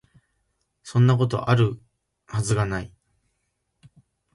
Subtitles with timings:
[0.81, 1.81] そんなこと、有る
[2.27, 2.91] 筈が無い